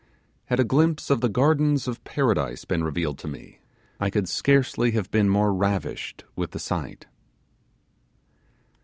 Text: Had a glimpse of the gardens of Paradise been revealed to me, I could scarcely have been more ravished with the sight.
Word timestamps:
Had 0.45 0.59
a 0.59 0.63
glimpse 0.63 1.11
of 1.11 1.21
the 1.21 1.29
gardens 1.29 1.87
of 1.87 2.03
Paradise 2.03 2.65
been 2.65 2.83
revealed 2.83 3.19
to 3.19 3.27
me, 3.27 3.59
I 3.99 4.09
could 4.09 4.27
scarcely 4.27 4.93
have 4.93 5.11
been 5.11 5.29
more 5.29 5.53
ravished 5.53 6.23
with 6.35 6.53
the 6.53 6.59
sight. 6.59 7.05